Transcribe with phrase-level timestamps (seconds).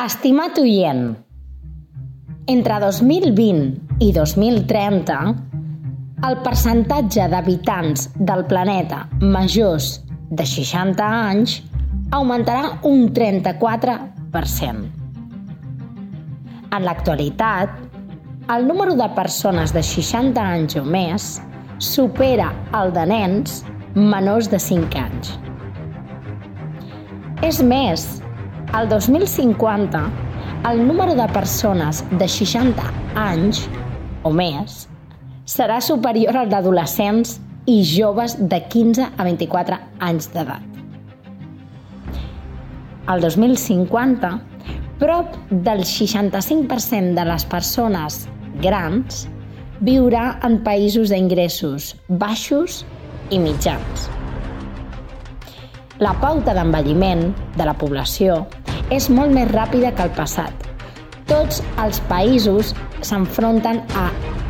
[0.00, 1.10] Estimat oient,
[2.48, 5.16] entre 2020 i 2030,
[6.24, 9.90] el percentatge d'habitants del planeta majors
[10.30, 11.58] de 60 anys
[12.16, 14.88] augmentarà un 34%.
[16.78, 17.76] En l'actualitat,
[18.56, 21.28] el número de persones de 60 anys o més
[21.76, 22.48] supera
[22.80, 23.60] el de nens
[24.00, 25.36] menors de 5 anys.
[27.44, 28.19] És més,
[28.72, 30.10] al 2050,
[30.70, 32.82] el número de persones de 60
[33.18, 33.64] anys
[34.22, 34.84] o més
[35.48, 40.62] serà superior al d'adolescents i joves de 15 a 24 anys d'edat.
[43.10, 44.30] Al 2050,
[45.00, 48.22] prop del 65% de les persones
[48.62, 49.26] grans
[49.82, 52.84] viurà en països d'ingressos baixos
[53.34, 54.10] i mitjans.
[56.00, 57.26] La pauta d'envelliment
[57.58, 58.44] de la població
[58.90, 60.66] és molt més ràpida que el passat.
[61.30, 62.74] Tots els països
[63.06, 64.08] s'enfronten a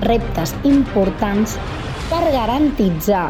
[0.09, 1.59] reptes importants
[2.09, 3.29] per garantitzar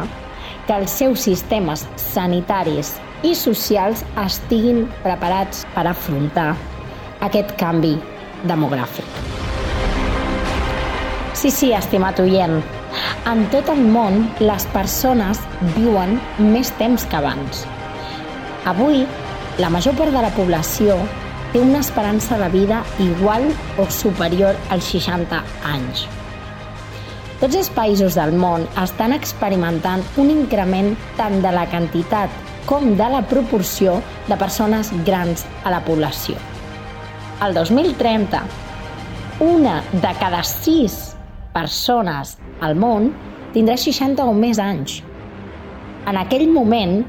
[0.67, 2.95] que els seus sistemes sanitaris
[3.27, 6.53] i socials estiguin preparats per afrontar
[7.27, 7.97] aquest canvi
[8.47, 9.05] demogràfic.
[11.37, 12.59] Sí, sí, estimat oient,
[13.29, 15.41] en tot el món les persones
[15.75, 17.65] viuen més temps que abans.
[18.69, 19.05] Avui,
[19.59, 20.95] la major part de la població
[21.51, 26.05] té una esperança de vida igual o superior als 60 anys.
[27.41, 32.29] Tots els països del món estan experimentant un increment tant de la quantitat
[32.69, 33.97] com de la proporció
[34.29, 36.37] de persones grans a la població.
[37.41, 38.43] Al 2030,
[39.41, 41.15] una de cada sis
[41.51, 43.09] persones al món
[43.55, 45.01] tindrà 60 o més anys.
[46.07, 47.01] En aquell moment,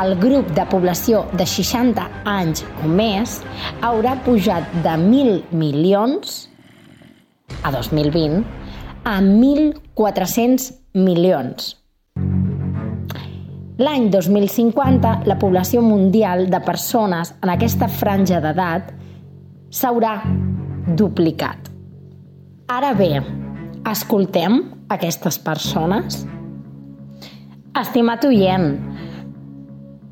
[0.00, 3.40] el grup de població de 60 anys o més
[3.84, 6.38] haurà pujat de 1.000 milions
[7.62, 8.40] a 2020
[9.04, 11.76] a 1.400 milions.
[13.82, 18.92] L'any 2050, la població mundial de persones en aquesta franja d'edat
[19.72, 20.18] s'haurà
[20.96, 21.70] duplicat.
[22.72, 23.16] Ara bé,
[23.90, 24.60] escoltem
[24.92, 26.22] aquestes persones?
[27.80, 28.76] Estimat oient,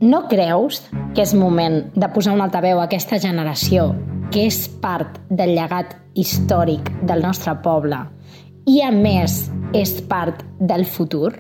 [0.00, 0.81] no creus
[1.15, 3.91] que és moment de posar un altaveu a aquesta generació
[4.33, 7.99] que és part del llegat històric del nostre poble
[8.65, 11.34] i, a més, és part del futur?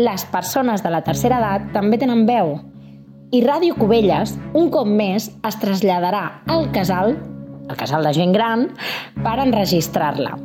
[0.00, 2.56] Les persones de la tercera edat també tenen veu
[3.34, 7.16] i Ràdio Cubelles, un cop més, es traslladarà al casal,
[7.68, 8.68] al casal de gent gran,
[9.20, 10.36] per enregistrar-la.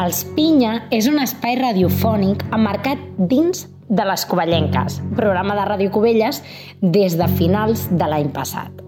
[0.00, 6.38] Els Pinya és un espai radiofònic emmarcat dins de les Covellenques, programa de Ràdio Covelles
[6.80, 8.86] des de finals de l'any passat.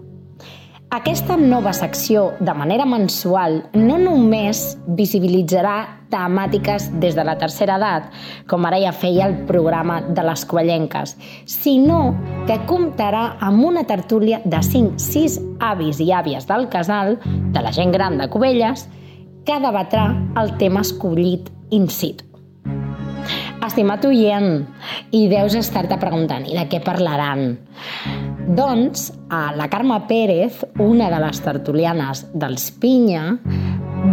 [0.93, 5.77] Aquesta nova secció, de manera mensual, no només visibilitzarà
[6.13, 8.11] temàtiques des de la tercera edat,
[8.47, 11.15] com ara ja feia el programa de les Covellenques,
[11.49, 12.13] sinó
[12.45, 15.39] que comptarà amb una tertúlia de 5-6
[15.71, 18.85] avis i àvies del casal, de la gent gran de Covelles,
[19.49, 20.11] que debatrà
[20.43, 22.32] el tema escollit in situ.
[23.73, 24.67] Estimat oient,
[25.17, 27.55] i deus estar-te preguntant, i de què parlaran?
[28.53, 33.23] Doncs, a la Carme Pérez, una de les tertulianes dels Pinya,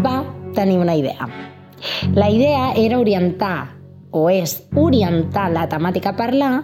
[0.00, 0.14] va
[0.56, 1.28] tenir una idea.
[2.16, 3.76] La idea era orientar,
[4.16, 6.54] o és orientar la temàtica a parlar,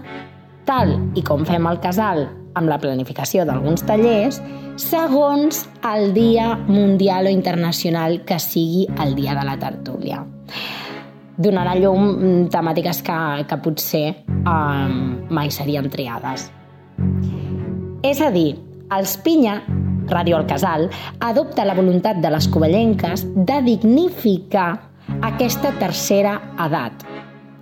[0.65, 2.23] tal i com fem al casal
[2.57, 4.41] amb la planificació d'alguns tallers,
[4.81, 10.25] segons el Dia Mundial o Internacional que sigui el dia de la tertúlia
[11.37, 14.05] donarà llum mm, temàtiques que, que potser
[14.43, 16.49] um, mai serien triades.
[18.07, 18.55] És a dir,
[18.95, 19.61] els Pinya,
[20.07, 20.89] Ràdio El Casal,
[21.21, 24.71] adopta la voluntat de les covellenques de dignificar
[25.27, 27.05] aquesta tercera edat.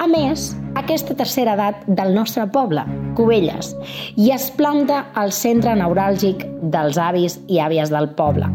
[0.02, 2.82] A més, aquesta tercera edat del nostre poble,
[3.16, 3.72] Cubelles,
[4.20, 6.42] i es planta al centre neuràlgic
[6.74, 8.50] dels avis i àvies del poble,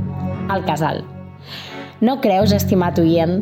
[0.54, 1.02] el casal.
[2.06, 3.40] No creus, estimat oient,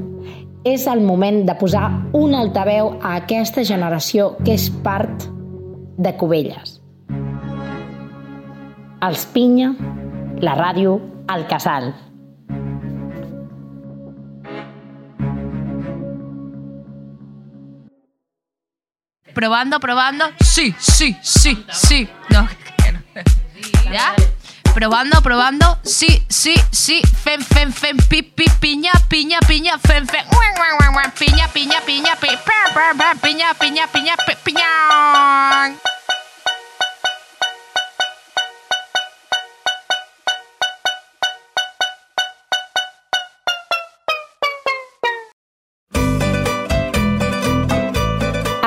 [0.68, 1.86] és el moment de posar
[2.18, 5.28] un altaveu a aquesta generació que és part
[5.98, 6.82] de Cubelles.
[9.08, 9.72] Els Pinya,
[10.44, 10.98] la ràdio,
[11.34, 11.94] el casal.
[19.38, 20.26] Probando, probando.
[20.42, 22.10] Sí, sí, sí, sí.
[22.32, 22.48] No.
[23.92, 24.16] ¿Ya?
[24.78, 25.80] Probando, probando.
[25.82, 27.02] Sí, sí, sí.
[27.24, 27.98] Fem, fem, fem.
[27.98, 29.80] Pi, pi, piña, piña, piña.
[29.80, 30.24] Fem, fem.
[31.18, 32.16] Piña, piña, piña.
[32.22, 32.28] Pi,
[33.20, 34.16] piña, piña, piña.
[34.44, 34.68] Piña.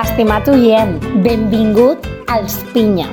[0.02, 3.06] Estimat oient, benvingut als Pinya.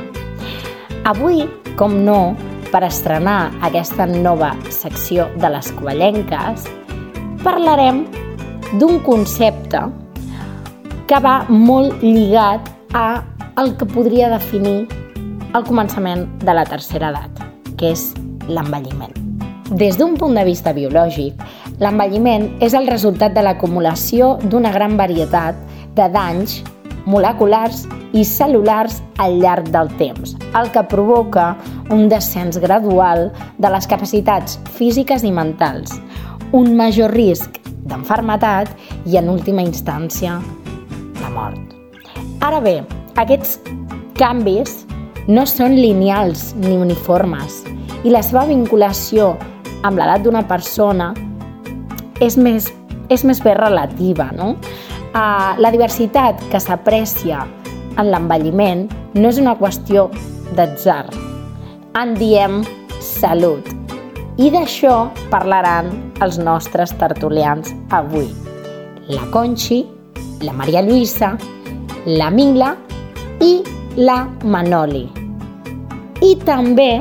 [1.06, 1.48] Avui,
[1.78, 2.36] com no,
[2.72, 6.68] per estrenar aquesta nova secció de les covellenques,
[7.44, 8.04] parlarem
[8.80, 9.82] d'un concepte
[11.08, 13.24] que va molt lligat a
[13.58, 14.88] el que podria definir
[15.56, 17.46] el començament de la tercera edat,
[17.80, 18.12] que és
[18.52, 19.16] l'envelliment.
[19.72, 21.40] Des d'un punt de vista biològic,
[21.80, 25.58] l'envelliment és el resultat de l'acumulació d'una gran varietat
[25.98, 26.62] de danys
[27.08, 31.54] moleculars i cel·lulars al llarg del temps, el que provoca
[31.94, 35.96] un descens gradual de les capacitats físiques i mentals,
[36.52, 38.70] un major risc d'enfermetat
[39.06, 40.38] i, en última instància,
[41.22, 41.76] la mort.
[42.44, 42.82] Ara bé,
[43.16, 43.58] aquests
[44.20, 44.84] canvis
[45.28, 47.64] no són lineals ni uniformes
[48.04, 49.34] i la seva vinculació
[49.88, 51.12] amb l'edat d'una persona
[52.24, 52.70] és més,
[53.14, 54.30] és més bé relativa.
[54.36, 54.56] No?
[55.18, 57.40] Uh, la diversitat que s'aprecia
[57.98, 58.84] en l'envelliment
[59.18, 60.04] no és una qüestió
[60.54, 61.08] d'atzar.
[61.98, 62.60] En diem
[63.02, 63.66] salut.
[64.38, 65.90] I d'això parlaran
[66.22, 68.28] els nostres tertulians avui.
[69.10, 69.80] La Conxi,
[70.46, 71.32] la Maria Lluïsa,
[72.06, 72.76] la Mila
[73.42, 73.56] i
[73.98, 75.08] la Manoli.
[76.22, 76.92] I també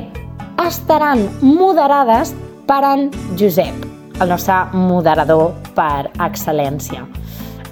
[0.64, 2.32] estaran moderades
[2.64, 3.84] per en Josep,
[4.22, 7.04] el nostre moderador per excel·lència.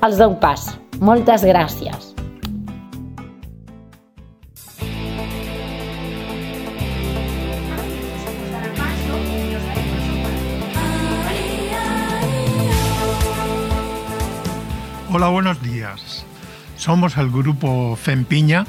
[0.05, 0.61] Els dono pas.
[1.01, 1.41] Moltes.
[15.11, 16.27] Hola, buenos días.
[16.77, 18.67] Somos el grupo Fempiña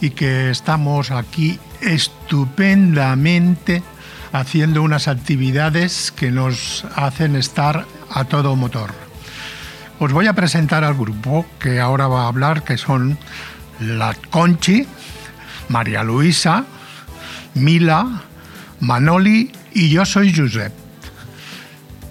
[0.00, 3.82] y que estamos aquí estupendamente
[4.32, 9.11] haciendo unas actividades que nos hacen estar a todo motor.
[10.02, 13.16] Os voy a presentar al grupo que ahora va a hablar, que son
[13.78, 14.84] la Conchi,
[15.68, 16.64] María Luisa,
[17.54, 18.22] Mila,
[18.80, 20.72] Manoli y yo soy Josep.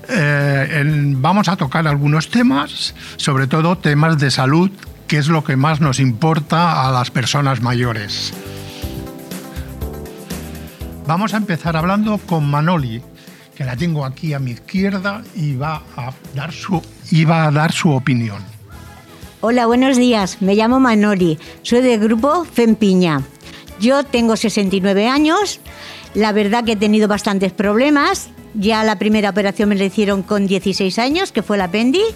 [0.07, 0.83] Eh,
[1.17, 4.71] vamos a tocar algunos temas, sobre todo temas de salud,
[5.05, 8.33] que es lo que más nos importa a las personas mayores.
[11.05, 13.01] Vamos a empezar hablando con Manoli,
[13.53, 16.81] que la tengo aquí a mi izquierda y va a dar su,
[17.25, 18.43] va a dar su opinión.
[19.41, 20.37] Hola, buenos días.
[20.41, 21.37] Me llamo Manoli.
[21.63, 23.21] Soy del grupo Fempiña.
[23.79, 25.59] Yo tengo 69 años.
[26.13, 28.29] La verdad que he tenido bastantes problemas.
[28.53, 32.13] Ya la primera operación me la hicieron con 16 años, que fue el apéndice.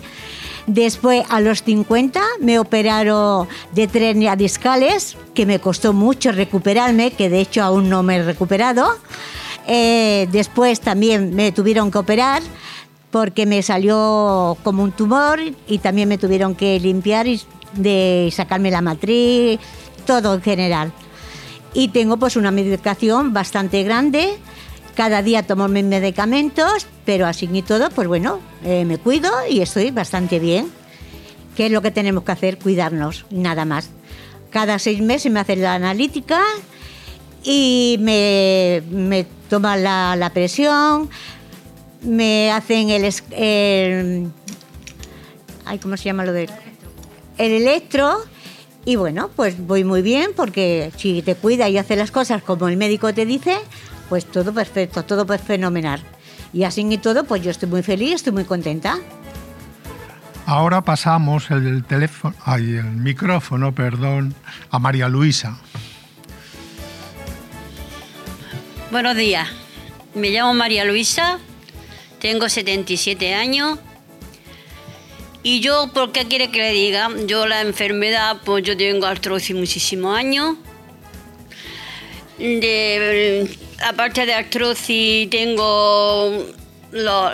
[0.68, 7.30] Después, a los 50, me operaron de tres discales, que me costó mucho recuperarme, que
[7.30, 8.97] de hecho aún no me he recuperado.
[9.68, 12.42] Eh, después también me tuvieron que operar
[13.16, 15.40] porque me salió como un tumor
[15.70, 17.40] y también me tuvieron que limpiar y
[17.72, 19.58] de sacarme la matriz,
[20.06, 20.92] todo en general.
[21.74, 24.38] Y tengo pues una medicación bastante grande
[24.96, 29.62] cada día tomo mis medicamentos, pero así y todo, pues bueno, eh, me cuido y
[29.62, 30.70] estoy bastante bien.
[31.56, 32.60] ¿Qué es lo que tenemos que hacer?
[32.60, 33.92] Cuidarnos, nada más.
[34.50, 36.42] Cada seis meses me hacen la analítica
[37.46, 41.10] y me, me toman la, presión,
[42.06, 44.31] me hacen el, el,
[45.81, 46.50] ¿Cómo se llama lo de...?
[47.38, 48.18] El electro.
[48.85, 52.68] Y bueno, pues voy muy bien porque si te cuida y hace las cosas como
[52.68, 53.57] el médico te dice,
[54.09, 56.02] pues todo perfecto, todo pues fenomenal.
[56.54, 59.00] Y así y todo, pues yo estoy muy feliz, estoy muy contenta.
[60.45, 64.35] Ahora pasamos el teléfono, ay, el micrófono, perdón,
[64.69, 65.57] a María Luisa.
[68.92, 69.50] Buenos días.
[70.14, 71.40] Me llamo María Luisa,
[72.19, 73.80] tengo 77 años.
[75.44, 77.10] Y yo, ¿por qué quiere que le diga?
[77.28, 80.57] Yo la enfermedad, pues yo tengo artrosis muchísimos años.
[83.84, 86.45] Aparte de artrosis, tengo
[86.92, 87.31] los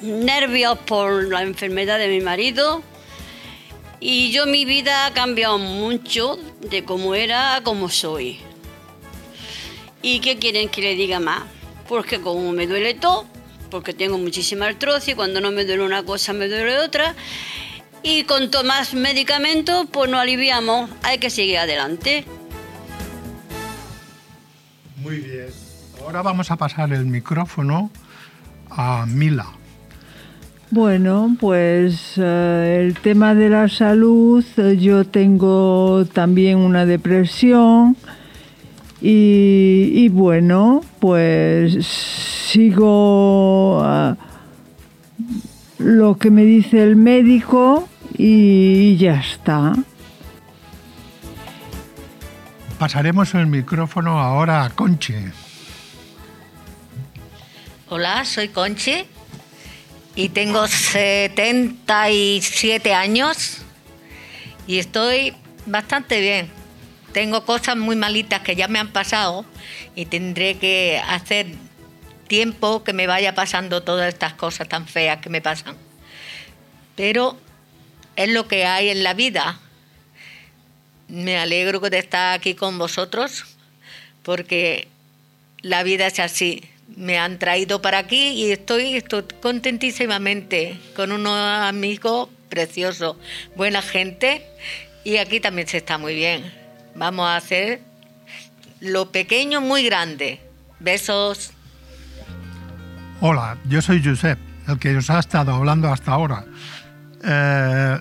[0.00, 2.82] nervios por la enfermedad de mi marido.
[4.00, 8.38] Y yo mi vida ha cambiado mucho de cómo era a cómo soy.
[10.00, 11.42] ¿Y qué quieren que le diga más?
[11.86, 13.26] Porque como me duele todo,
[13.70, 17.14] porque tengo muchísima artrosis, cuando no me duele una cosa me duele otra.
[18.02, 22.24] Y con más medicamentos, pues no aliviamos, hay que seguir adelante.
[24.96, 25.48] Muy bien.
[26.02, 27.90] Ahora vamos a pasar el micrófono
[28.70, 29.46] a Mila.
[30.72, 37.96] Bueno, pues eh, el tema de la salud, eh, yo tengo también una depresión
[39.02, 41.74] y, bueno, pues
[42.50, 43.80] sigo
[45.78, 47.88] lo que me dice el médico
[48.18, 49.74] y ya está.
[52.78, 55.14] Pasaremos el micrófono ahora a Conchi.
[57.88, 59.04] Hola, soy Conchi
[60.16, 63.58] y tengo 77 años
[64.66, 66.50] y estoy bastante bien.
[67.12, 69.44] Tengo cosas muy malitas que ya me han pasado
[69.94, 71.54] y tendré que hacer
[72.30, 75.76] tiempo que me vaya pasando todas estas cosas tan feas que me pasan.
[76.94, 77.36] Pero
[78.14, 79.58] es lo que hay en la vida.
[81.08, 83.44] Me alegro de estar aquí con vosotros
[84.22, 84.86] porque
[85.60, 86.62] la vida es así.
[86.86, 93.16] Me han traído para aquí y estoy, estoy contentísimamente con unos amigos preciosos,
[93.56, 94.46] buena gente
[95.02, 96.52] y aquí también se está muy bien.
[96.94, 97.80] Vamos a hacer
[98.78, 100.38] lo pequeño muy grande.
[100.78, 101.54] Besos.
[103.22, 106.46] Hola, yo soy Josep, el que os ha estado hablando hasta ahora.
[107.22, 107.98] Eh,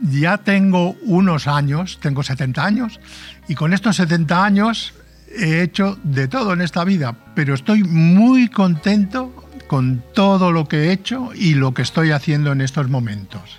[0.00, 3.00] ya tengo unos años, tengo 70 años,
[3.46, 4.92] y con estos 70 años
[5.28, 9.32] he hecho de todo en esta vida, pero estoy muy contento
[9.68, 13.58] con todo lo que he hecho y lo que estoy haciendo en estos momentos.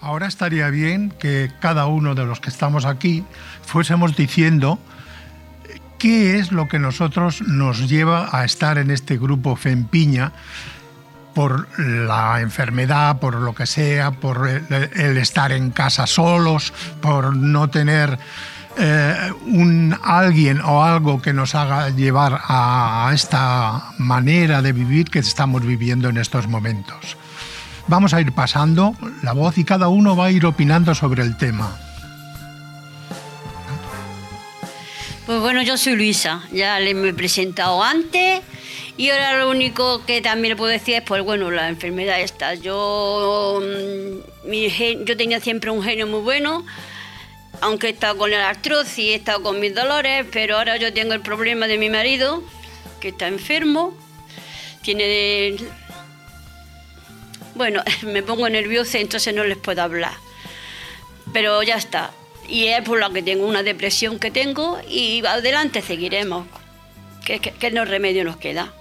[0.00, 3.22] Ahora estaría bien que cada uno de los que estamos aquí
[3.60, 4.78] fuésemos diciendo
[5.98, 10.32] qué es lo que nosotros nos lleva a estar en este grupo FEMPIña
[11.34, 16.72] por la enfermedad, por lo que sea, por el, estar en casa solos,
[17.02, 18.18] por no tener
[18.78, 25.18] eh, un alguien o algo que nos haga llevar a esta manera de vivir que
[25.18, 27.18] estamos viviendo en estos momentos.
[27.86, 31.36] Vamos a ir pasando la voz y cada uno va a ir opinando sobre el
[31.36, 31.85] tema.
[35.26, 38.42] Pues bueno, yo soy Luisa, ya le he presentado antes
[38.96, 42.54] y ahora lo único que también le puedo decir es, pues bueno, la enfermedad esta.
[42.54, 44.68] Yo, mm, mi
[45.04, 46.64] yo tenía siempre un genio muy bueno,
[47.60, 51.12] aunque he estado con el artrosis, he estado con mis dolores, pero ahora yo tengo
[51.12, 52.44] el problema de mi marido,
[53.00, 53.96] que está enfermo,
[54.82, 55.56] tiene...
[57.56, 60.14] Bueno, me pongo nerviosa, entonces no les puedo hablar.
[61.32, 62.12] Pero ya está.
[62.48, 66.46] Y es por lo que tengo una depresión que tengo y adelante seguiremos.
[67.24, 68.72] ¿Qué, qué, qué remedio nos queda?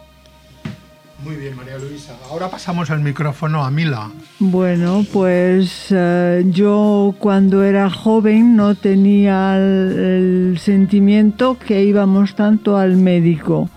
[1.26, 2.16] Muy bien, María Luisa.
[2.30, 4.12] Ahora pasamos el micrófono a Mila.
[4.38, 12.98] Bueno, pues eh, yo cuando era joven no tenía el, sentimiento que íbamos tanto al
[12.98, 13.72] médico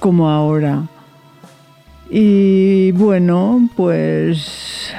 [0.00, 0.88] como ahora.
[2.10, 4.92] Y bueno, pues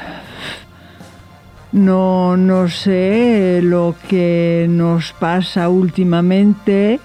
[1.75, 7.00] no, no sé lo que nos pasa últimamente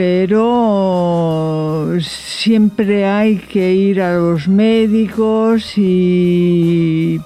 [0.00, 7.20] pero siempre hay que ir a los médicos y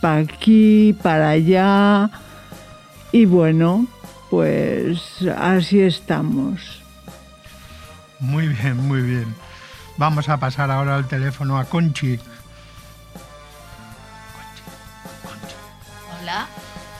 [0.00, 2.08] para aquí, para allá.
[3.10, 3.88] Y bueno,
[4.30, 5.00] pues
[5.36, 6.82] así estamos.
[8.20, 9.34] Muy bien, muy bien.
[9.96, 12.20] Vamos a pasar ahora al teléfono a Conchi.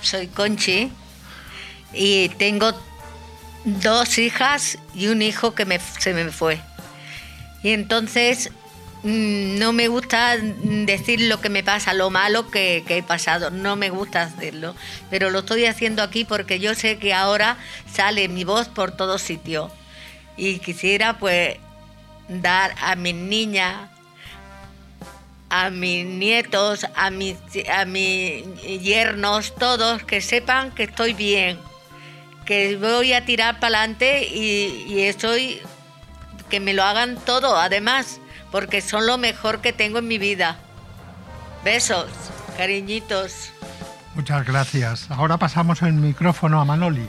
[0.04, 0.90] Soy Conchi
[1.92, 2.72] y tengo
[3.64, 6.60] dos hijas y un hijo que se me fue.
[7.62, 8.50] Y entonces
[9.02, 13.76] mm, no me gusta decir lo que me pasa, lo malo que, he pasado, no
[13.76, 14.74] me gusta hacerlo,
[15.10, 17.56] pero lo estoy haciendo aquí porque yo sé que ahora
[17.92, 19.70] sale mi voz por todo sitio
[20.36, 21.56] y quisiera pues
[22.28, 23.88] dar a mis niñas,
[25.62, 27.36] a mis nietos, a mis,
[27.72, 28.44] a mis
[28.82, 31.58] yernos, todos que sepan que estoy bien
[32.44, 35.60] que voy a tirar para adelante y, estoy,
[36.50, 38.20] que me lo hagan todo, además,
[38.50, 40.58] porque son lo mejor que tengo en mi vida.
[41.64, 42.06] Besos,
[42.56, 43.50] cariñitos.
[44.14, 45.10] Muchas gracias.
[45.10, 47.08] Ahora pasamos el micrófono a Manoli.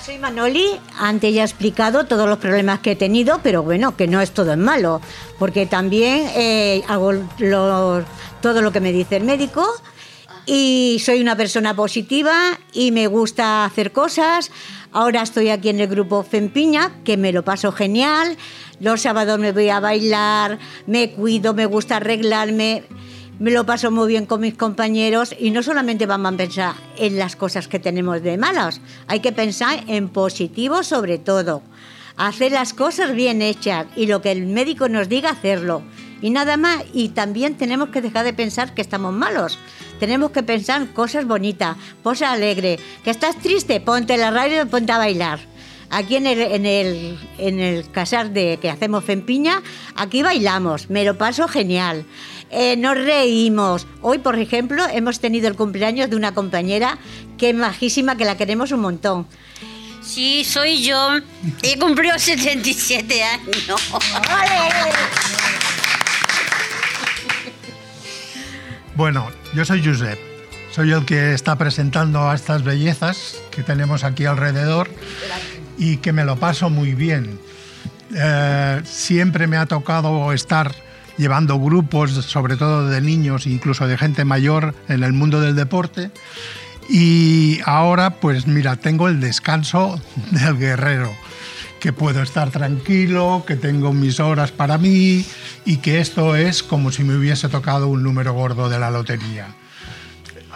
[0.00, 0.78] Soy Manoli.
[0.98, 4.30] Antes ya he explicado todos los problemas que he tenido, pero bueno, que no es
[4.30, 5.00] todo en malo,
[5.38, 7.12] porque también eh, hago
[8.42, 9.66] todo lo que me dice el médico
[10.44, 14.50] y soy una persona positiva y me gusta hacer cosas.
[14.92, 18.36] Ahora estoy aquí en el grupo Fempiña, que me lo paso genial.
[18.80, 22.84] Los sábados me voy a bailar, me cuido, me gusta arreglarme.
[23.38, 27.18] Me lo paso muy bien con mis compañeros y no solamente vamos a pensar en
[27.18, 31.62] las cosas que tenemos de malas, hay que pensar en positivo sobre todo.
[32.16, 35.82] Hacer las cosas bien hechas y lo que el médico nos diga hacerlo.
[36.22, 39.58] Y nada más, y también tenemos que dejar de pensar que estamos malos
[39.98, 42.80] tenemos que pensar cosas bonitas, cosas alegres.
[43.04, 45.40] Que estás triste, ponte la radio y ponte a bailar.
[45.88, 49.62] Aquí en el, en el, en el casar de que hacemos Fempiña,
[49.94, 52.04] aquí bailamos, me lo paso genial.
[52.50, 53.86] Eh, nos reímos.
[54.02, 56.98] Hoy, por ejemplo, hemos tenido el cumpleaños de una compañera
[57.38, 59.26] que es majísima, que la queremos un montón.
[60.02, 61.18] Sí, soy yo.
[61.62, 63.92] He cumplido 77 años.
[68.94, 70.18] Bueno, yo soy Josep.
[70.70, 74.90] Soy el que está presentando a estas bellezas que tenemos aquí alrededor
[75.78, 77.40] y que me lo paso muy bien.
[78.14, 80.74] Eh, siempre me ha tocado estar
[81.18, 86.10] llevando grupos, sobre todo de niños, incluso de gente mayor, en el mundo del deporte.
[86.88, 91.12] Y ahora, pues mira, tengo el descanso del guerrero,
[91.80, 95.24] que puedo estar tranquilo, que tengo mis horas para mí
[95.64, 99.48] y que esto es como si me hubiese tocado un número gordo de la lotería.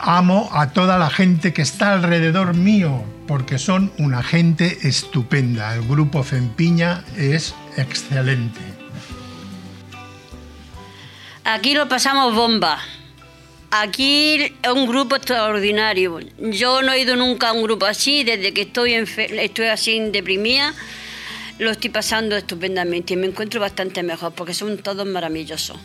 [0.02, 5.74] Amo a toda la gente que está alrededor mío, porque son una gente estupenda.
[5.74, 8.79] El grupo Fempiña es excelente.
[11.52, 12.78] Aquí lo pasamos bomba.
[13.72, 16.20] Aquí es un grupo extraordinario.
[16.38, 20.72] Yo no he ido nunca a un grupo así, desde que estoy, estoy así deprimida,
[21.58, 25.76] lo estoy pasando estupendamente y me encuentro bastante mejor porque son todos maravillosos.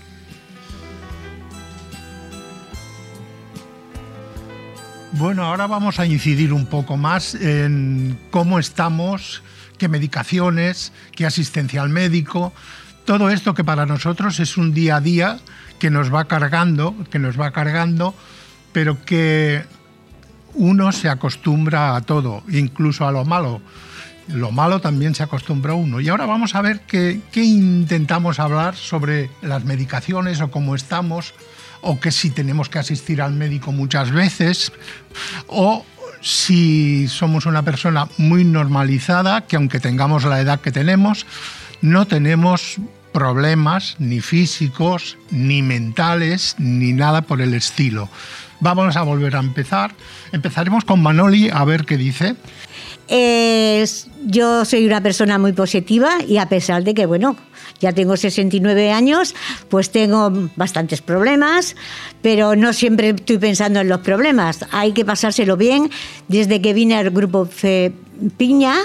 [5.14, 9.42] Bueno, ahora vamos a incidir un poco más en cómo estamos,
[9.80, 12.54] qué medicaciones, qué asistencia al médico,
[13.06, 15.40] todo esto que para nosotros es un día a día
[15.80, 18.16] que nos va cargando, que nos va cargando,
[18.74, 19.64] pero que
[20.56, 23.62] uno se acostumbra a todo, incluso a lo malo.
[24.28, 26.00] Lo malo también se acostumbra uno.
[26.00, 31.36] Y ahora vamos a ver qué intentamos hablar sobre las medicaciones o cómo estamos,
[31.82, 34.72] o que si tenemos que asistir al médico muchas veces,
[35.48, 35.86] o
[36.22, 41.28] si somos una persona muy normalizada, que aunque tengamos la edad que tenemos,
[41.86, 42.78] no tenemos
[43.14, 48.10] problemas ni físicos, ni mentales, ni nada por el estilo.
[48.60, 49.94] Vamos a volver a empezar.
[50.32, 52.36] Empezaremos con Manoli a ver qué dice.
[54.28, 57.38] Yo soy una persona muy positiva y a pesar de que, bueno,
[57.80, 59.36] ya tengo 69 años,
[59.70, 61.76] pues tengo bastantes problemas,
[62.24, 64.66] pero no siempre estoy pensando en los problemas.
[64.72, 65.92] Hay que pasárselo bien.
[66.28, 67.48] Desde que vine al grupo
[68.38, 68.76] Piña,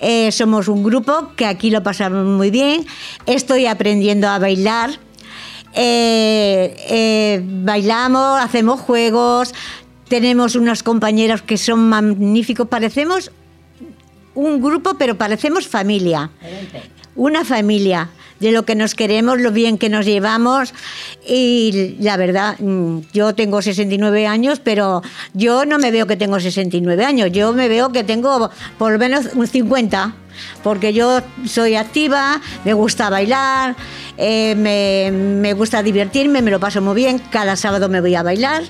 [0.00, 2.86] eh, somos un grupo que aquí lo pasamos muy bien.
[3.26, 4.90] Estoy aprendiendo a bailar.
[5.74, 9.54] Eh, eh, bailamos, hacemos juegos,
[10.08, 13.32] tenemos unos compañeros que son magníficos, parecemos
[14.34, 16.30] un grupo, pero parecemos familia.
[17.16, 20.74] Una familia de lo que nos queremos, lo bien que nos llevamos
[21.26, 26.38] y la verdad, mm, yo tengo 69 años, pero yo no me veo que tengo
[26.40, 30.14] 69 años, yo me veo que tengo por lo menos un 50,
[30.62, 33.76] porque yo soy activa, me gusta bailar,
[34.16, 38.22] eh, me, me gusta divertirme, me lo paso muy bien, cada sábado me voy a
[38.22, 38.64] bailar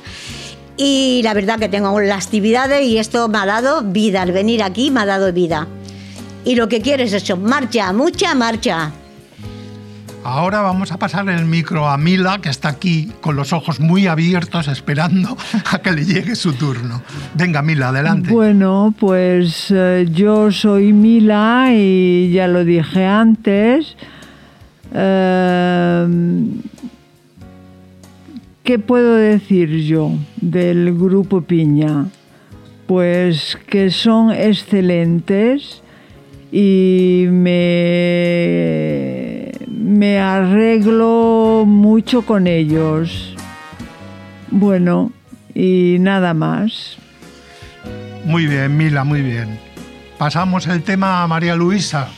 [0.77, 4.63] y la verdad que tengo las actividades y esto me ha dado vida, al venir
[4.63, 5.69] aquí me ha dado vida.
[6.45, 8.93] Y lo que quiero es eso, marcha, mucha marcha.
[10.25, 14.07] Ahora vamos a pasar el micro a Mila, que está aquí con los ojos muy
[14.07, 15.37] abiertos esperando
[15.71, 17.03] a que le llegue su turno.
[17.35, 18.33] Venga, Mila, adelante.
[18.33, 23.99] Bueno, pues eh, yo soy Mila y ya lo dije antes.
[24.95, 26.07] Eh,
[28.63, 30.11] ¿Qué puedo decir yo
[30.41, 32.07] del grupo Piña?
[32.87, 35.83] Pues que son excelentes
[36.51, 37.64] y me,
[42.05, 43.35] mucho con ellos.
[44.51, 45.11] Bueno,
[45.55, 46.99] y nada más.
[48.27, 49.59] Muy bien, Mila, muy bien.
[50.19, 52.11] Pasamos el tema a María Luisa,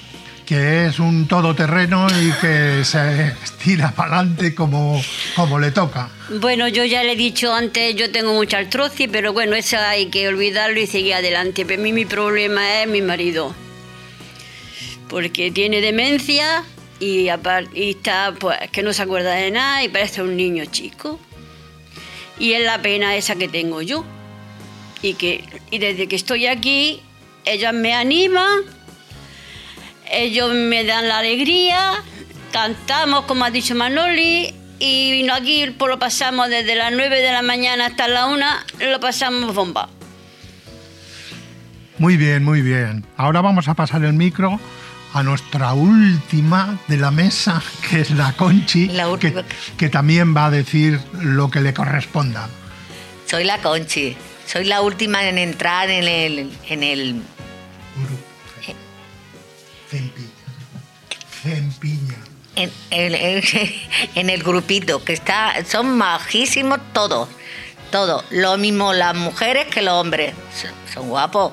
[0.44, 5.01] que es un todoterreno y que se estira para adelante como,
[5.37, 6.09] como le toca.
[6.40, 10.07] Bueno, yo ya le he dicho antes, yo tengo mucha artrosis, pero bueno, eso hay
[10.07, 11.64] que olvidarlo y seguir adelante.
[11.64, 13.55] Pero a mí mi problema es mi marido,
[15.09, 16.64] porque tiene demencia
[16.99, 17.29] y,
[17.75, 21.21] y está, pues, que no se acuerda de nada y parece un niño chico.
[22.39, 24.05] Y es la pena esa que tengo yo.
[25.03, 27.03] Y, que, y desde que estoy aquí,
[27.45, 28.61] ellas me animan,
[30.11, 32.03] ellos me dan la alegría,
[32.53, 37.43] cantamos, como ha dicho Manoli, y aquí pues, lo pasamos desde las 9 de la
[37.43, 38.47] mañana hasta la 1,
[38.91, 39.89] lo pasamos bomba.
[41.99, 43.07] Muy bien, muy bien.
[43.17, 44.61] Ahora vamos a pasar el micro
[45.12, 49.07] a nuestra última de la mesa, que es la Conchi, La
[49.79, 52.49] que, también va a decir lo que le corresponda.
[53.29, 54.16] Soy la Conchi.
[54.47, 57.23] Soy la última en entrar en el, en el.
[61.42, 62.16] Fempiña.
[62.57, 63.14] en, en-
[64.14, 67.29] en- el grupito, que está, son majísimos todos.
[67.90, 68.25] todo.
[68.31, 70.35] Lo mismo las mujeres que los hombres.
[70.61, 71.53] Son- Son guapos,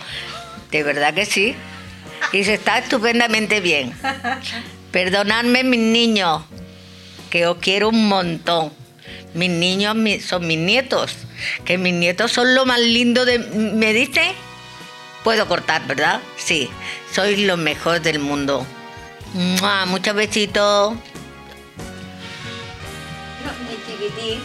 [0.71, 1.55] de verdad que sí.
[2.31, 3.93] Y se está estupendamente bien.
[4.91, 6.43] Perdonadme mis niños,
[7.29, 8.71] que os quiero un montón.
[9.33, 11.15] Mis niños son mis nietos,
[11.65, 13.39] que mis nietos son lo más lindo de...
[13.39, 14.33] ¿Me dice?
[15.23, 16.21] Puedo cortar, ¿verdad?
[16.37, 16.69] Sí,
[17.11, 18.65] sois los mejores del mundo.
[19.33, 19.85] ¡Mua!
[19.87, 20.93] Muchos besitos.
[23.67, 24.43] Mi chiquitín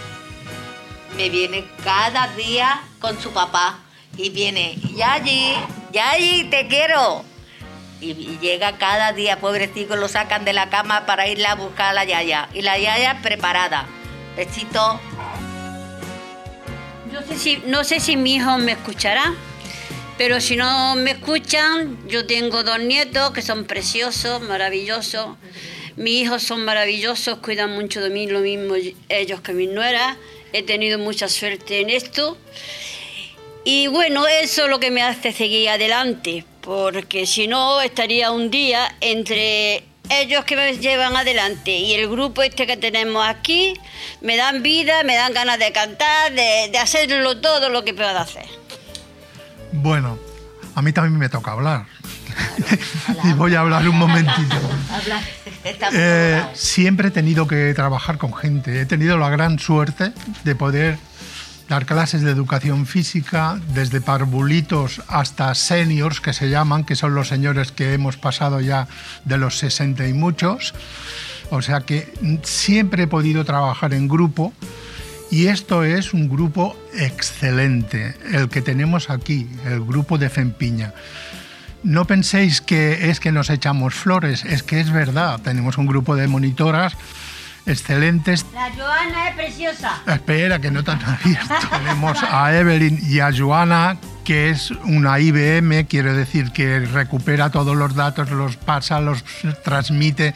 [1.16, 3.80] me viene cada día con su papá
[4.16, 5.54] y viene, Yayi,
[5.92, 7.24] Yayi, te quiero.
[8.00, 11.92] Y, llega cada día, pobrecito, lo sacan de la cama para irla a buscar a
[11.92, 12.48] la Yaya.
[12.54, 13.86] Y la Yaya preparada.
[14.36, 15.00] Besito.
[17.12, 19.34] No sé si, no sé si mi hijo me escuchará,
[20.18, 25.36] pero si no me escuchan, yo tengo dos nietos que son preciosos, maravillosos.
[25.96, 28.74] Mis hijos son maravillosos, cuidan mucho de mí, lo mismo
[29.08, 30.16] ellos que mis nueras.
[30.52, 32.38] He tenido mucha suerte en esto.
[33.64, 38.50] Y bueno, eso es lo que me hace seguir adelante, porque si no estaría un
[38.50, 43.72] día entre ellos que me llevan adelante y el grupo este que tenemos aquí,
[44.20, 48.20] me dan vida, me dan ganas de cantar, de, de hacerlo todo lo que pueda
[48.20, 48.44] hacer.
[49.72, 50.18] Bueno,
[50.74, 51.86] a mí también me toca hablar.
[53.24, 54.56] y voy a hablar un momentito.
[55.94, 58.78] Eh, siempre he tenido que trabajar con gente.
[58.78, 60.12] He tenido la gran suerte
[60.44, 60.98] de poder
[61.68, 67.28] dar clases de educación física desde parvulitos hasta seniors, que se llaman, que son los
[67.28, 68.88] señores que hemos pasado ya
[69.24, 70.74] de los 60 y muchos.
[71.50, 74.52] O sea que siempre he podido trabajar en grupo
[75.30, 80.94] y esto es un grupo excelente, el que tenemos aquí, el grupo de Fempiña.
[81.82, 86.16] No penséis que es que nos echamos flores, es que es verdad, tenemos un grupo
[86.16, 86.96] de monitoras
[87.68, 88.44] excelentes.
[88.52, 90.02] La Joana es preciosa.
[90.06, 91.54] Espera, que no te han abierto.
[91.70, 97.76] Tenemos a Evelyn y a Joana, que es una IBM, quiere decir que recupera todos
[97.76, 99.22] los datos, los pasa, los
[99.64, 100.34] transmite.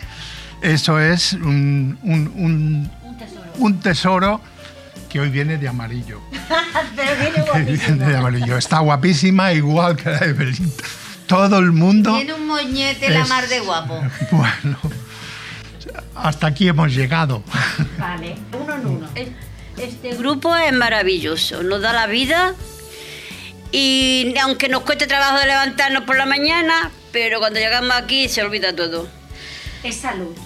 [0.60, 2.90] Eso es un, un- un-
[3.58, 4.40] un tesoro
[5.10, 6.20] que hoy viene de amarillo.
[7.52, 8.56] Que viene de amarillo.
[8.56, 10.72] Está guapísima, igual que la Evelyn.
[11.26, 12.14] Todo el mundo.
[12.16, 14.02] Tiene un moñete la mar de guapo.
[14.30, 14.78] Bueno,
[16.14, 17.42] hasta aquí hemos llegado.
[17.98, 19.08] Vale, uno en uno.
[19.76, 22.54] Este grupo es maravilloso, nos da la vida
[23.72, 28.42] y aunque nos cueste trabajo de levantarnos por la mañana, pero cuando llegamos aquí se
[28.42, 29.08] olvida todo.
[29.82, 30.36] Es salud.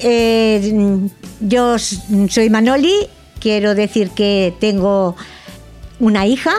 [0.00, 1.08] Eh,
[1.40, 3.08] yo soy Manoli,
[3.40, 5.16] quiero decir que tengo
[6.00, 6.54] una hija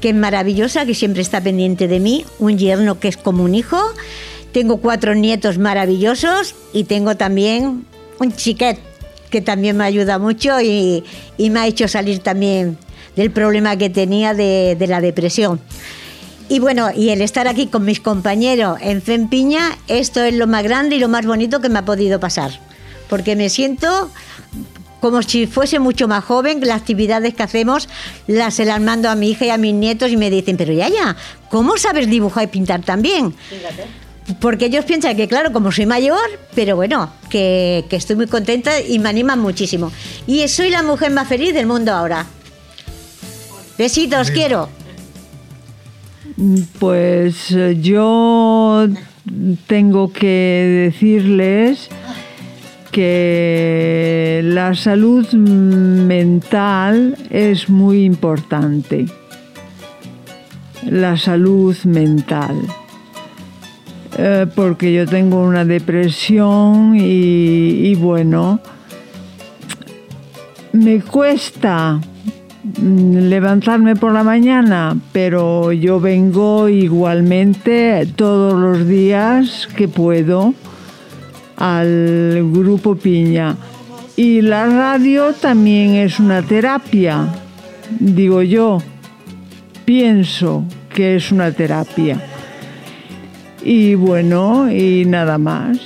[0.00, 3.54] que es maravillosa, que siempre está pendiente de mí, un yerno que es como un
[3.54, 3.80] hijo,
[4.52, 7.84] tengo cuatro nietos maravillosos y tengo también
[8.18, 8.78] un chiquet
[9.30, 11.04] que también me ayuda mucho y,
[11.38, 12.76] y me ha hecho salir también
[13.16, 15.60] del problema que tenía de, de la depresión.
[16.48, 20.62] Y bueno, y el estar aquí con mis compañeros en Fempiña, esto es lo más
[20.62, 22.50] grande y lo más bonito que me ha podido pasar.
[23.08, 24.10] Porque me siento
[25.00, 27.88] como si fuese mucho más joven, las actividades que hacemos
[28.28, 30.72] las se las mando a mi hija y a mis nietos y me dicen, pero
[30.72, 31.16] ya, ya,
[31.50, 33.34] ¿cómo sabes dibujar y pintar tan bien?
[34.40, 36.18] Porque ellos piensan que, claro, como soy mayor,
[36.54, 39.90] pero bueno, que, que estoy muy contenta y me animan muchísimo.
[40.26, 42.26] Y soy la mujer más feliz del mundo ahora.
[43.78, 44.68] Besitos, quiero.
[46.78, 48.86] Pues eh, yo
[49.66, 51.88] tengo que decirles
[52.90, 59.06] que la salud mental es muy importante.
[60.88, 62.56] La salud mental.
[64.18, 68.60] Eh, porque yo tengo una depresión y, bueno,
[70.72, 71.98] me cuesta
[72.80, 80.52] mm, levantarme por la mañana, pero yo vengo igualmente todos los días que puedo
[81.56, 83.56] al grupo Piña.
[84.14, 87.28] Y la radio también es una terapia,
[87.98, 88.82] digo yo,
[89.86, 92.31] pienso que es una terapia.
[93.64, 95.78] Y bueno, y nada más.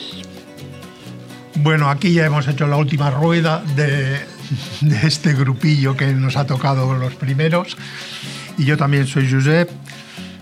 [1.57, 4.21] Bueno, aquí ya hemos hecho la última rueda de,
[5.03, 7.77] este grupillo que nos ha tocado los primeros.
[8.59, 9.71] Y yo también soy Josep.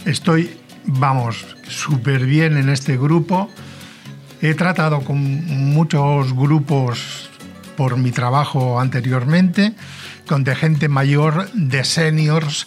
[0.04, 3.50] Estoy, vamos, súper bien en este grupo.
[4.40, 5.18] He tratado con
[5.72, 7.30] muchos grupos
[7.76, 9.72] por mi trabajo anteriormente,
[10.26, 12.66] con gente mayor, de seniors,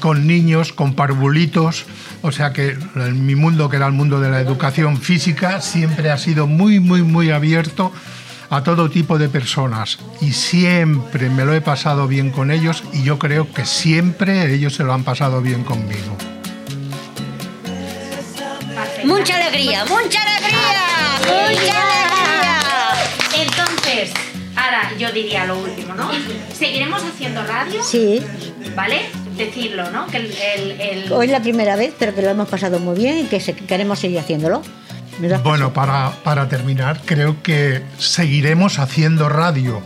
[0.00, 1.84] con niños, con parvulitos.
[2.22, 6.10] O sea que en mi mundo, que era el mundo de la educación física, siempre
[6.10, 7.92] ha sido muy, muy, muy abierto
[8.50, 13.04] a todo tipo de personas y siempre me lo he pasado bien con ellos y
[13.04, 16.16] yo creo que siempre ellos se lo han pasado bien conmigo.
[19.04, 22.60] Mucha alegría, mucha alegría, mucha alegría.
[23.36, 24.12] Entonces,
[24.56, 26.10] ahora yo diría lo último, ¿no?
[26.52, 27.82] ¿Seguiremos haciendo radio?
[27.82, 28.22] Sí,
[28.74, 29.19] ¿Vale?
[29.46, 30.06] Decirlo, ¿no?
[30.06, 30.26] Que el,
[30.56, 33.24] el- el- hoy es la primera vez, pero que lo hemos pasado muy bien y
[33.24, 34.62] que se- queremos seguir haciéndolo.
[35.18, 39.82] ¿Me das Bueno, para, para terminar, creo que seguiremos haciendo radio.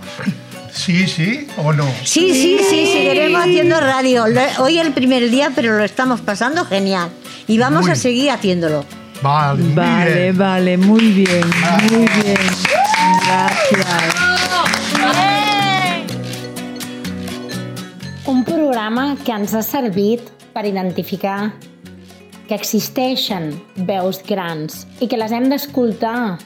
[0.72, 1.84] Sí, sí o no.
[2.04, 4.24] Sí, sí, sí, seguiremos haciendo radio.
[4.58, 7.08] Hoy es el primer día, pero lo estamos pasando genial.
[7.46, 8.84] Y vamos Muy a seguir haciéndolo.
[9.22, 10.38] Vale, muy Vale, bien.
[10.38, 11.44] vale, muy bien,
[11.90, 12.36] muy bien.
[13.26, 14.23] Gracias.
[18.26, 21.52] Un programa que ens ha servit per identificar
[22.48, 23.50] que existeixen
[23.88, 26.38] veus grans i que les hem d'escoltar,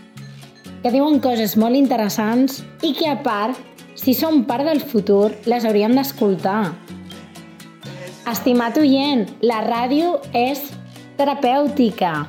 [0.83, 3.55] que diuen coses molt interessants i que, a part,
[3.95, 6.73] si són part del futur, les hauríem d'escoltar.
[8.29, 10.65] Estimat oient, la ràdio és
[11.19, 12.27] terapèutica.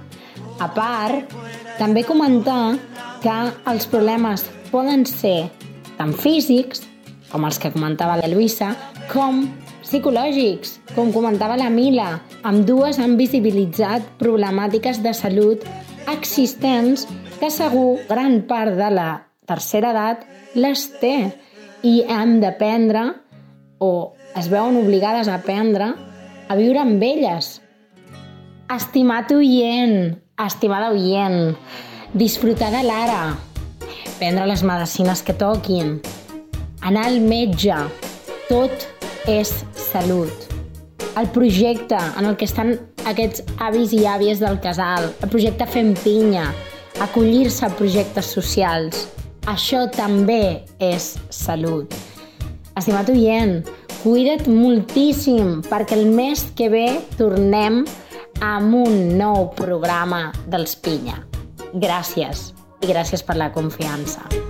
[0.61, 1.33] A part,
[1.81, 2.77] també comentar
[3.23, 5.49] que els problemes poden ser
[5.97, 6.85] tant físics,
[7.29, 8.73] com els que comentava la Lluïsa,
[9.09, 9.43] com
[9.81, 12.19] psicològics, com comentava la Mila.
[12.45, 15.65] Amb dues han visibilitzat problemàtiques de salut
[16.09, 17.07] existents
[17.39, 19.09] que segur gran part de la
[19.49, 21.15] tercera edat les té
[21.85, 23.05] i hem d'aprendre
[23.79, 25.93] o es veuen obligades a aprendre
[26.49, 27.57] a viure amb elles.
[28.69, 31.55] Estimat oient, estimada oient,
[32.13, 33.23] disfrutar de l'ara,
[34.19, 35.97] prendre les medicines que toquin,
[36.85, 37.77] anar al metge,
[38.49, 38.98] tot
[39.29, 40.47] és salut.
[41.17, 42.73] El projecte en el que estan
[43.09, 46.47] aquests avis i àvies del casal, el projecte Fem Pinya,
[47.03, 49.05] acollir-se a projectes socials,
[49.49, 51.93] això també és salut.
[52.79, 53.59] Estimat oient,
[54.01, 56.87] cuida't moltíssim perquè el mes que ve
[57.19, 57.83] tornem
[58.45, 61.19] amb un nou programa dels Pinya.
[61.73, 64.48] Gràcies i gràcies per la confiança.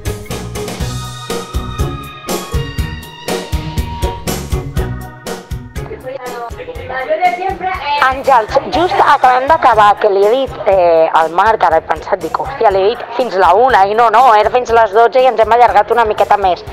[8.09, 12.39] Àngels, just acabem d'acabar, que li he dit eh, al Marc, ara he pensat, dic,
[12.41, 15.29] hòstia, li he dit fins la una, i no, no, era fins les 12 i
[15.29, 16.63] ens hem allargat una miqueta més.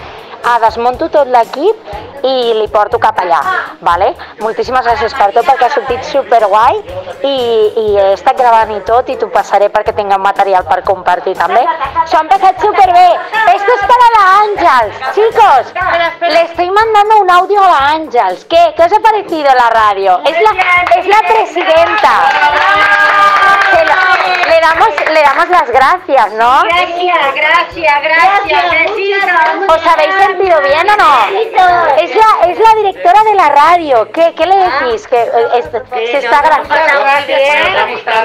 [0.47, 1.95] Ah, desmunto tot l'equip
[2.27, 3.41] i li porto cap allà,
[3.87, 4.13] vale?
[4.41, 6.79] Moltíssimes gràcies per tot perquè ha sortit superguai
[7.23, 7.35] i,
[7.83, 11.63] i he estat gravant i tot i t'ho passaré perquè tinguem material per compartir també.
[12.07, 13.07] S'ho han passat superbé.
[13.55, 15.73] Esto es para la Ángels, chicos.
[16.23, 18.45] Le estoy mandando un audio a la Ángels.
[18.47, 18.63] ¿Qué?
[18.77, 20.21] ¿Qué os ha parecido la radio?
[20.25, 20.53] Es la,
[21.01, 22.13] es la presidenta.
[23.73, 26.63] Lo- le damos, le damos las gracias, ¿no?
[26.63, 28.71] Gracias, gracias, gracias.
[28.71, 29.73] Besito.
[29.75, 31.38] ¿Os habéis sentido bien o no?
[31.96, 34.11] Es la, es la directora de la radio.
[34.12, 35.07] ¿Qué, qué le decís?
[35.07, 36.75] Que es- se está grabando.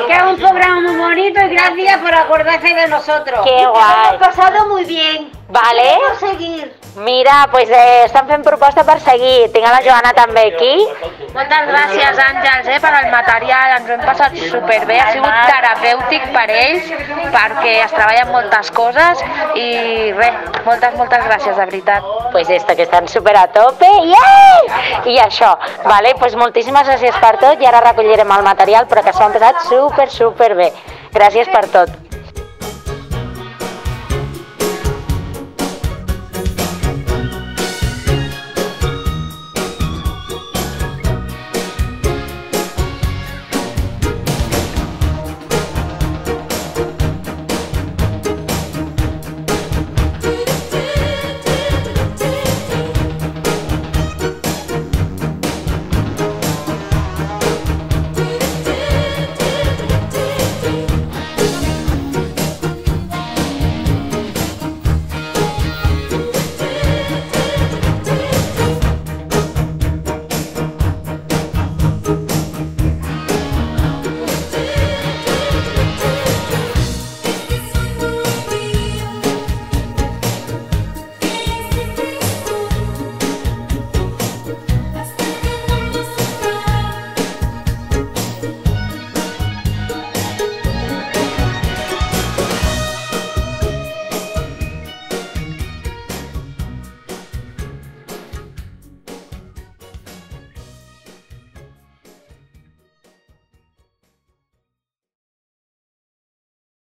[0.08, 3.42] Que es un programa muy bonito y gracias por acordarse de nosotros.
[3.44, 4.18] Qué guay.
[4.20, 5.32] pasado muy bien.
[5.50, 5.98] Vale.
[6.20, 6.81] seguir.
[6.96, 9.50] Mira, pues eh, estan fent proposta per seguir.
[9.54, 10.74] Tinc a la Joana també aquí.
[11.32, 13.76] Moltes gràcies, Àngels, eh, per al material.
[13.78, 14.98] Ens ho hem passat superbé.
[15.00, 16.92] Ha sigut terapèutic per ells,
[17.32, 19.24] perquè es treballen moltes coses
[19.56, 20.36] i res,
[20.68, 22.12] moltes, moltes gràcies, de veritat.
[22.36, 23.88] Pues esto, que estan super a tope.
[24.12, 25.02] Yeah!
[25.06, 25.56] I això,
[25.88, 26.16] vale?
[26.20, 29.64] Pues moltíssimes gràcies per tot i ara recollirem el material, però que s'ho han passat
[29.72, 30.74] super, super bé.
[31.16, 32.01] Gràcies per tot.